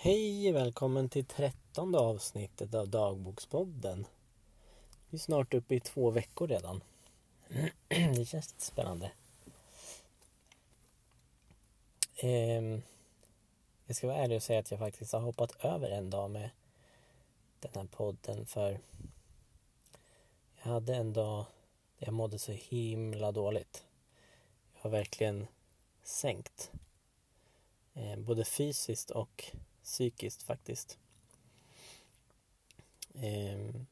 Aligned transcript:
Hej 0.00 0.52
välkommen 0.52 1.08
till 1.08 1.24
trettonde 1.24 1.98
avsnittet 1.98 2.74
av 2.74 2.88
Dagbokspodden. 2.88 4.06
Vi 5.08 5.16
är 5.16 5.20
snart 5.20 5.54
uppe 5.54 5.74
i 5.74 5.80
två 5.80 6.10
veckor 6.10 6.48
redan. 6.48 6.82
Det 7.88 8.28
känns 8.28 8.52
lite 8.52 8.64
spännande. 8.64 9.12
Ehm, 12.16 12.82
jag 13.86 13.96
ska 13.96 14.06
vara 14.06 14.16
ärlig 14.16 14.36
och 14.36 14.42
säga 14.42 14.60
att 14.60 14.70
jag 14.70 14.80
faktiskt 14.80 15.12
har 15.12 15.20
hoppat 15.20 15.64
över 15.64 15.90
en 15.90 16.10
dag 16.10 16.30
med 16.30 16.50
den 17.60 17.70
här 17.74 17.84
podden 17.84 18.46
för 18.46 18.80
jag 20.62 20.70
hade 20.72 20.94
en 20.94 21.12
dag 21.12 21.44
där 21.98 22.06
jag 22.06 22.14
mådde 22.14 22.38
så 22.38 22.52
himla 22.52 23.32
dåligt. 23.32 23.84
Jag 24.74 24.82
har 24.82 24.90
verkligen 24.90 25.46
sänkt. 26.02 26.70
Eh, 27.94 28.16
både 28.16 28.44
fysiskt 28.44 29.10
och 29.10 29.52
psykiskt 29.88 30.42
faktiskt. 30.42 30.98
Ehm, 33.14 33.86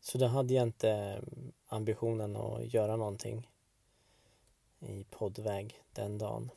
så 0.00 0.18
då 0.18 0.26
hade 0.26 0.54
jag 0.54 0.62
inte 0.62 1.22
ambitionen 1.66 2.36
att 2.36 2.74
göra 2.74 2.96
någonting 2.96 3.48
i 4.80 5.04
poddväg 5.10 5.82
den 5.92 6.18
dagen. 6.18 6.50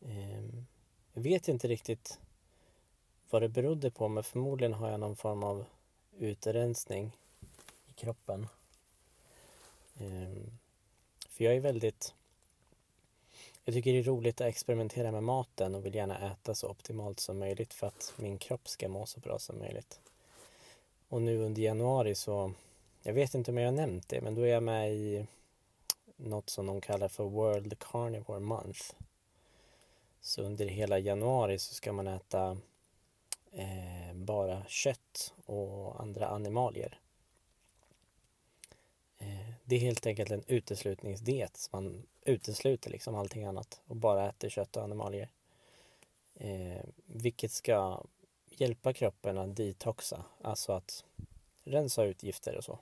Ehm, 0.00 0.66
jag 1.12 1.22
vet 1.22 1.48
inte 1.48 1.68
riktigt 1.68 2.20
vad 3.30 3.42
det 3.42 3.48
berodde 3.48 3.90
på 3.90 4.08
men 4.08 4.24
förmodligen 4.24 4.72
har 4.72 4.90
jag 4.90 5.00
någon 5.00 5.16
form 5.16 5.42
av 5.42 5.64
utrensning 6.18 7.16
i 7.86 7.92
kroppen. 7.92 8.46
Ehm, 9.98 10.58
för 11.28 11.44
jag 11.44 11.56
är 11.56 11.60
väldigt 11.60 12.14
jag 13.68 13.74
tycker 13.74 13.92
det 13.92 13.98
är 13.98 14.02
roligt 14.02 14.40
att 14.40 14.46
experimentera 14.46 15.12
med 15.12 15.22
maten 15.22 15.74
och 15.74 15.86
vill 15.86 15.94
gärna 15.94 16.32
äta 16.32 16.54
så 16.54 16.68
optimalt 16.68 17.20
som 17.20 17.38
möjligt 17.38 17.74
för 17.74 17.86
att 17.86 18.12
min 18.16 18.38
kropp 18.38 18.68
ska 18.68 18.88
må 18.88 19.06
så 19.06 19.20
bra 19.20 19.38
som 19.38 19.58
möjligt. 19.58 20.00
Och 21.08 21.22
nu 21.22 21.38
under 21.38 21.62
januari 21.62 22.14
så, 22.14 22.52
jag 23.02 23.12
vet 23.12 23.34
inte 23.34 23.50
om 23.50 23.58
jag 23.58 23.66
har 23.66 23.72
nämnt 23.72 24.08
det, 24.08 24.20
men 24.20 24.34
då 24.34 24.42
är 24.42 24.46
jag 24.46 24.62
med 24.62 24.94
i 24.94 25.26
något 26.16 26.50
som 26.50 26.66
de 26.66 26.80
kallar 26.80 27.08
för 27.08 27.24
World 27.24 27.78
Carnivore 27.78 28.40
Month. 28.40 28.80
Så 30.20 30.42
under 30.42 30.66
hela 30.66 30.98
januari 30.98 31.58
så 31.58 31.74
ska 31.74 31.92
man 31.92 32.06
äta 32.06 32.58
eh, 33.52 34.14
bara 34.14 34.64
kött 34.66 35.34
och 35.46 36.00
andra 36.00 36.26
animalier. 36.26 37.00
Det 39.68 39.76
är 39.76 39.80
helt 39.80 40.06
enkelt 40.06 40.30
en 40.30 40.44
uteslutningsdiet. 40.46 41.68
Man 41.72 42.02
utesluter 42.22 42.90
liksom 42.90 43.14
allting 43.14 43.44
annat 43.44 43.80
och 43.86 43.96
bara 43.96 44.28
äter 44.28 44.48
kött 44.48 44.76
och 44.76 44.82
animalier. 44.82 45.28
Eh, 46.34 46.84
vilket 47.06 47.52
ska 47.52 48.04
hjälpa 48.50 48.92
kroppen 48.92 49.38
att 49.38 49.56
detoxa, 49.56 50.24
alltså 50.42 50.72
att 50.72 51.04
rensa 51.64 52.04
ut 52.04 52.22
gifter 52.22 52.56
och 52.56 52.64
så. 52.64 52.78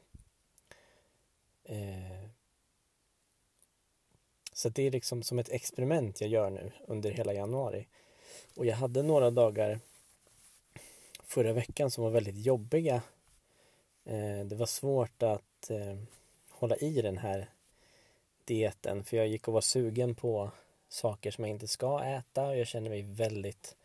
Eh, 1.65 2.29
så 4.53 4.69
det 4.69 4.83
är 4.83 4.91
liksom 4.91 5.23
som 5.23 5.39
ett 5.39 5.49
experiment 5.49 6.21
jag 6.21 6.31
gör 6.31 6.51
nu 6.51 6.73
under 6.87 7.11
hela 7.11 7.35
januari. 7.35 7.87
Och 8.57 8.67
jag 8.67 8.77
hade 8.77 9.03
några 9.03 9.31
dagar 9.31 9.81
förra 11.23 11.53
veckan 11.53 11.91
som 11.91 12.05
var 12.05 12.11
väldigt 12.11 12.47
jobbiga. 12.47 13.03
Eh, 14.05 14.45
det 14.45 14.57
var 14.57 14.67
svårt 14.67 15.23
att 15.23 15.71
eh, 15.71 15.97
hålla 16.65 16.77
i 16.77 17.03
den 17.03 17.19
här 17.19 17.51
dieten 18.45 19.05
för 19.05 19.17
jag 19.17 19.29
gick 19.29 19.49
och 19.49 19.55
var 19.55 19.61
sugen 19.61 20.15
på 20.15 20.51
saker 20.89 21.31
som 21.31 21.45
jag 21.45 21.51
inte 21.51 21.69
ska 21.69 22.05
äta 22.05 22.47
och 22.47 22.57
jag 22.57 22.67
kände 22.67 22.91
mig 22.91 23.03
väldigt 23.03 23.77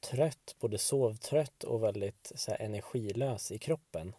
trött, 0.00 0.56
både 0.60 0.78
sovtrött 0.78 1.64
och 1.64 1.82
väldigt 1.82 2.32
så 2.34 2.50
här, 2.50 2.60
energilös 2.60 3.52
i 3.52 3.58
kroppen 3.58 4.14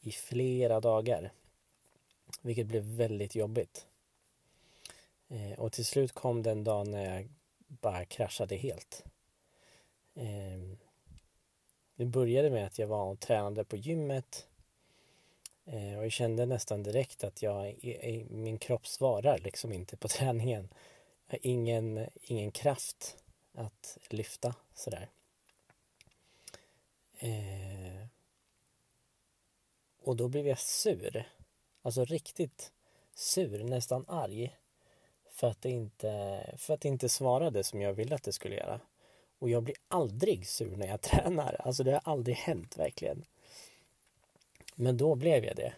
i 0.00 0.12
flera 0.12 0.80
dagar. 0.80 1.32
Vilket 2.42 2.66
blev 2.66 2.82
väldigt 2.82 3.34
jobbigt. 3.34 3.86
Eh, 5.28 5.58
och 5.58 5.72
till 5.72 5.86
slut 5.86 6.12
kom 6.12 6.42
den 6.42 6.64
dagen 6.64 6.90
när 6.90 7.16
jag 7.16 7.28
bara 7.66 8.04
kraschade 8.04 8.56
helt. 8.56 9.04
Eh, 10.14 10.78
det 11.94 12.04
började 12.04 12.50
med 12.50 12.66
att 12.66 12.78
jag 12.78 12.86
var 12.86 13.04
och 13.04 13.20
tränade 13.20 13.64
på 13.64 13.76
gymmet 13.76 14.49
Eh, 15.64 15.98
och 15.98 16.04
jag 16.04 16.12
kände 16.12 16.46
nästan 16.46 16.82
direkt 16.82 17.24
att 17.24 17.42
jag, 17.42 17.76
min 18.30 18.58
kropp 18.58 18.86
svarar 18.86 19.38
liksom 19.38 19.72
inte 19.72 19.96
på 19.96 20.08
träningen. 20.18 20.68
Jag 21.26 21.32
har 21.32 21.40
ingen, 21.42 22.06
ingen 22.22 22.50
kraft 22.50 23.16
att 23.54 23.98
lyfta 24.08 24.54
sådär. 24.74 25.08
Eh, 27.18 28.06
och 30.02 30.16
då 30.16 30.28
blev 30.28 30.46
jag 30.46 30.58
sur. 30.58 31.28
Alltså 31.82 32.04
riktigt 32.04 32.72
sur, 33.14 33.64
nästan 33.64 34.04
arg. 34.08 34.56
För 35.30 35.46
att 35.46 35.62
det 35.62 35.70
inte, 35.70 36.44
för 36.58 36.74
att 36.74 36.80
det 36.80 36.88
inte 36.88 37.08
svarade 37.08 37.64
som 37.64 37.80
jag 37.80 37.92
ville 37.92 38.14
att 38.14 38.22
det 38.22 38.32
skulle 38.32 38.54
göra. 38.54 38.80
Och 39.38 39.50
jag 39.50 39.62
blir 39.62 39.76
aldrig 39.88 40.46
sur 40.48 40.76
när 40.76 40.86
jag 40.86 41.00
tränar. 41.02 41.56
Alltså 41.60 41.82
det 41.82 41.92
har 41.92 42.00
aldrig 42.04 42.36
hänt 42.36 42.78
verkligen. 42.78 43.24
Men 44.80 44.96
då 44.96 45.14
blev 45.14 45.44
jag 45.44 45.56
det. 45.56 45.72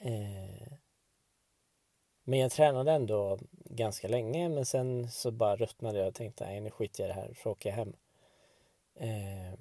Eh, 0.00 0.72
men 2.24 2.38
jag 2.38 2.52
tränade 2.52 2.92
ändå 2.92 3.38
ganska 3.50 4.08
länge 4.08 4.48
men 4.48 4.66
sen 4.66 5.10
så 5.10 5.30
bara 5.30 5.56
ruttnade 5.56 5.98
jag 5.98 6.08
och 6.08 6.14
tänkte 6.14 6.44
nej 6.44 6.60
nu 6.60 6.70
skiter 6.70 7.02
jag 7.02 7.10
i 7.10 7.12
det 7.14 7.20
här 7.20 7.34
så 7.42 7.50
åker 7.50 7.70
jag 7.70 7.76
hem. 7.76 7.96
Eh, 8.94 9.58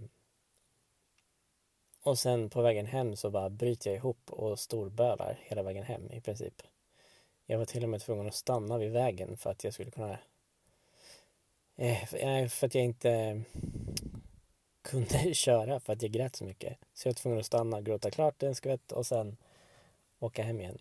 och 2.04 2.20
sen 2.20 2.50
på 2.50 2.62
vägen 2.62 2.86
hem 2.86 3.16
så 3.16 3.30
bara 3.30 3.50
bryter 3.50 3.90
jag 3.90 3.98
ihop 3.98 4.32
och 4.32 4.60
storbölar 4.60 5.40
hela 5.42 5.64
vägen 5.64 5.84
hem 5.84 6.12
i 6.12 6.22
princip. 6.22 6.62
Jag 7.46 7.58
var 7.58 7.66
till 7.66 7.84
och 7.84 7.90
med 7.90 8.02
tvungen 8.02 8.28
att 8.28 8.36
stanna 8.36 8.78
vid 8.78 8.92
vägen 8.92 9.38
för 9.38 9.50
att 9.50 9.64
jag 9.64 9.74
skulle 9.74 9.92
kunna 9.92 10.18
eh, 11.76 12.06
för 12.50 12.66
att 12.66 12.76
jag 12.76 12.84
inte 12.84 13.44
kunde 14.84 15.34
köra 15.34 15.80
för 15.80 15.94
att 15.94 16.02
jag 16.02 16.12
grät 16.12 16.36
så 16.36 16.44
mycket. 16.44 16.78
Så 16.94 17.08
jag 17.08 17.14
var 17.14 17.16
tvungen 17.16 17.40
att 17.40 17.46
stanna, 17.46 17.82
gråta 17.82 18.12
klart 18.12 18.44
en 18.44 18.56
skvätt 18.56 18.92
och 18.92 19.06
sen 19.06 19.38
åka 20.20 20.44
hem 20.44 20.60
igen. 20.60 20.78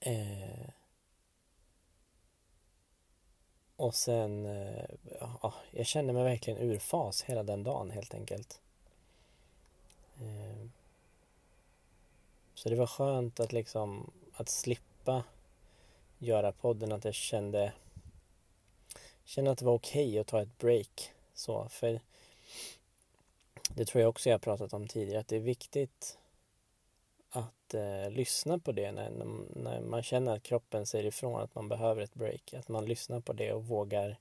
Eh, 0.00 0.68
och 3.76 3.94
sen, 3.94 4.46
eh, 4.46 4.84
ja, 5.20 5.54
jag 5.70 5.86
kände 5.86 6.12
mig 6.12 6.24
verkligen 6.24 6.58
ur 6.58 6.78
fas 6.78 7.22
hela 7.22 7.42
den 7.42 7.62
dagen 7.62 7.90
helt 7.90 8.14
enkelt. 8.14 8.60
Eh, 10.20 10.66
så 12.54 12.68
det 12.68 12.76
var 12.76 12.86
skönt 12.86 13.40
att 13.40 13.52
liksom, 13.52 14.10
att 14.32 14.48
slippa 14.48 15.24
göra 16.18 16.52
podden, 16.52 16.92
att 16.92 17.04
jag 17.04 17.14
kände, 17.14 17.72
kände 19.24 19.50
att 19.50 19.58
det 19.58 19.64
var 19.64 19.74
okej 19.74 20.08
okay 20.08 20.18
att 20.18 20.26
ta 20.26 20.42
ett 20.42 20.58
break. 20.58 21.10
Så, 21.34 21.68
för 21.68 22.00
det 23.68 23.84
tror 23.84 24.02
jag 24.02 24.08
också 24.08 24.28
jag 24.28 24.34
har 24.34 24.38
pratat 24.38 24.72
om 24.72 24.88
tidigare, 24.88 25.20
att 25.20 25.28
det 25.28 25.36
är 25.36 25.40
viktigt 25.40 26.18
att 27.30 27.74
eh, 27.74 28.10
lyssna 28.10 28.58
på 28.58 28.72
det 28.72 28.92
när, 28.92 29.10
när 29.54 29.80
man 29.80 30.02
känner 30.02 30.36
att 30.36 30.42
kroppen 30.42 30.86
säger 30.86 31.04
ifrån 31.04 31.40
att 31.40 31.54
man 31.54 31.68
behöver 31.68 32.02
ett 32.02 32.14
break. 32.14 32.54
Att 32.54 32.68
man 32.68 32.84
lyssnar 32.84 33.20
på 33.20 33.32
det 33.32 33.52
och 33.52 33.66
vågar, 33.66 34.18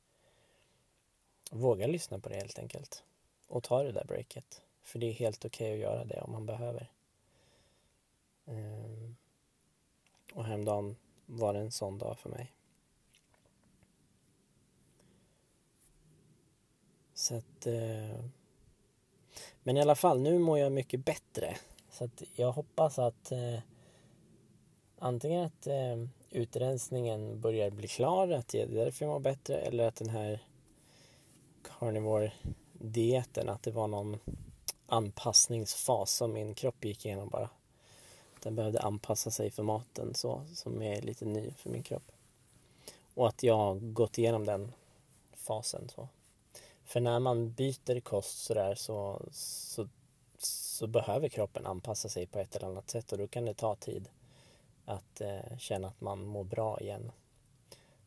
vågar 1.51 1.87
lyssna 1.87 2.19
på 2.19 2.29
det 2.29 2.35
helt 2.35 2.59
enkelt. 2.59 3.03
Och 3.47 3.63
ta 3.63 3.83
det 3.83 3.91
där 3.91 4.05
breaket. 4.05 4.61
För 4.83 4.99
det 4.99 5.05
är 5.05 5.13
helt 5.13 5.45
okej 5.45 5.67
okay 5.67 5.73
att 5.73 5.91
göra 5.91 6.05
det 6.05 6.21
om 6.21 6.31
man 6.31 6.45
behöver. 6.45 6.91
Eh, 8.45 9.11
och 10.33 10.45
häromdagen 10.45 10.95
var 11.25 11.53
det 11.53 11.59
en 11.59 11.71
sån 11.71 11.97
dag 11.97 12.19
för 12.19 12.29
mig. 12.29 12.53
Så 17.33 17.37
att 17.37 17.67
eh, 17.67 18.25
men 19.63 19.77
i 19.77 19.81
alla 19.81 19.95
fall, 19.95 20.19
nu 20.19 20.39
mår 20.39 20.59
jag 20.59 20.71
mycket 20.71 21.05
bättre. 21.05 21.57
Så 21.91 22.03
att 22.03 22.23
jag 22.33 22.51
hoppas 22.51 22.99
att 22.99 23.31
eh, 23.31 23.59
antingen 24.99 25.45
att 25.45 25.67
eh, 25.67 26.05
utrensningen 26.29 27.41
börjar 27.41 27.69
bli 27.69 27.87
klar, 27.87 28.31
att 28.31 28.47
det 28.47 28.61
är 28.61 28.67
därför 28.67 29.05
jag 29.05 29.11
mår 29.13 29.19
bättre, 29.19 29.57
eller 29.57 29.87
att 29.87 29.95
den 29.95 30.09
här 30.09 30.43
carnivore-dieten, 31.63 33.49
att 33.49 33.63
det 33.63 33.71
var 33.71 33.87
någon 33.87 34.19
anpassningsfas 34.87 36.11
som 36.11 36.33
min 36.33 36.55
kropp 36.55 36.85
gick 36.85 37.05
igenom 37.05 37.29
bara. 37.29 37.49
Den 38.43 38.55
behövde 38.55 38.81
anpassa 38.81 39.31
sig 39.31 39.51
för 39.51 39.63
maten 39.63 40.13
så, 40.13 40.41
som 40.53 40.81
är 40.81 41.01
lite 41.01 41.25
ny 41.25 41.51
för 41.57 41.69
min 41.69 41.83
kropp. 41.83 42.11
Och 43.13 43.27
att 43.27 43.43
jag 43.43 43.57
har 43.57 43.75
gått 43.75 44.17
igenom 44.17 44.45
den 44.45 44.73
fasen 45.35 45.89
så. 45.89 46.07
För 46.85 46.99
när 46.99 47.19
man 47.19 47.51
byter 47.51 47.99
kost 47.99 48.43
sådär 48.43 48.75
så, 48.75 49.25
så, 49.31 49.89
så 50.37 50.87
behöver 50.87 51.29
kroppen 51.29 51.65
anpassa 51.65 52.09
sig 52.09 52.27
på 52.27 52.39
ett 52.39 52.55
eller 52.55 52.67
annat 52.67 52.89
sätt 52.89 53.11
och 53.11 53.17
då 53.17 53.27
kan 53.27 53.45
det 53.45 53.53
ta 53.53 53.75
tid 53.75 54.09
att 54.85 55.21
eh, 55.21 55.57
känna 55.57 55.87
att 55.87 56.01
man 56.01 56.25
mår 56.25 56.43
bra 56.43 56.79
igen. 56.79 57.11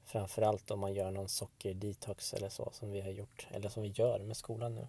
Framförallt 0.04 0.70
om 0.70 0.80
man 0.80 0.94
gör 0.94 1.10
någon 1.10 1.28
sockerdetox 1.28 2.34
eller 2.34 2.48
så 2.48 2.70
som 2.72 2.90
vi 2.90 3.00
har 3.00 3.10
gjort 3.10 3.48
eller 3.50 3.68
som 3.68 3.82
vi 3.82 3.88
gör 3.88 4.18
med 4.18 4.36
skolan 4.36 4.74
nu. 4.74 4.88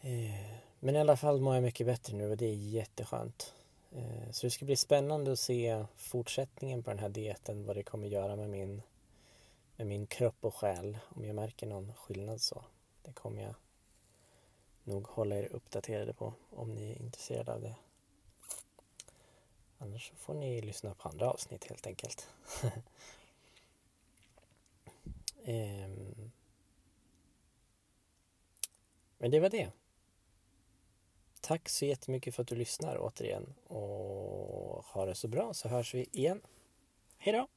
Eh, 0.00 0.56
men 0.80 0.96
i 0.96 0.98
alla 0.98 1.16
fall 1.16 1.40
mår 1.40 1.54
jag 1.54 1.62
mycket 1.62 1.86
bättre 1.86 2.16
nu 2.16 2.30
och 2.30 2.36
det 2.36 2.46
är 2.46 2.54
jätteskönt. 2.54 3.54
Eh, 3.92 4.30
så 4.30 4.46
det 4.46 4.50
ska 4.50 4.64
bli 4.64 4.76
spännande 4.76 5.32
att 5.32 5.38
se 5.38 5.84
fortsättningen 5.96 6.82
på 6.82 6.90
den 6.90 6.98
här 6.98 7.08
dieten, 7.08 7.66
vad 7.66 7.76
det 7.76 7.82
kommer 7.82 8.08
göra 8.08 8.36
med 8.36 8.50
min, 8.50 8.82
med 9.76 9.86
min 9.86 10.06
kropp 10.06 10.44
och 10.44 10.54
själ, 10.54 10.98
om 11.08 11.24
jag 11.24 11.34
märker 11.34 11.66
någon 11.66 11.94
skillnad 11.94 12.40
så. 12.40 12.64
Det 13.02 13.12
kommer 13.12 13.42
jag 13.42 13.54
nog 14.84 15.06
hålla 15.06 15.36
er 15.36 15.52
uppdaterade 15.52 16.14
på 16.14 16.34
om 16.50 16.74
ni 16.74 16.92
är 16.92 16.98
intresserade 17.02 17.52
av 17.52 17.60
det. 17.60 17.76
Annars 19.78 20.08
så 20.08 20.16
får 20.16 20.34
ni 20.34 20.60
lyssna 20.60 20.94
på 20.94 21.08
andra 21.08 21.30
avsnitt 21.30 21.64
helt 21.64 21.86
enkelt. 21.86 22.28
Ehm. 25.44 26.30
Men 29.18 29.30
det 29.30 29.40
var 29.40 29.48
det. 29.48 29.72
Tack 31.40 31.68
så 31.68 31.84
jättemycket 31.84 32.34
för 32.34 32.42
att 32.42 32.48
du 32.48 32.56
lyssnar 32.56 32.98
återigen 33.00 33.54
och 33.66 34.84
ha 34.84 35.06
det 35.06 35.14
så 35.14 35.28
bra 35.28 35.54
så 35.54 35.68
hörs 35.68 35.94
vi 35.94 36.08
igen. 36.12 36.40
Hejdå! 37.18 37.48